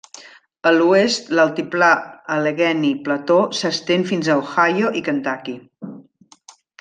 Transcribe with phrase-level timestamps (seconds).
[0.69, 1.89] A l'oest l'altiplà
[2.37, 5.55] Allegheny Plateau s'estén fins a Ohio i Kentucky.